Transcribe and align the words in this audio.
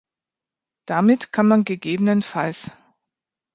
Damit 0.87 1.31
kann 1.31 1.47
man 1.47 1.63
ggf. 1.63 2.71